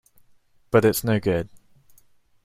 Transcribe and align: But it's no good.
But 0.71 0.83
it's 0.83 1.03
no 1.03 1.19
good. 1.19 1.47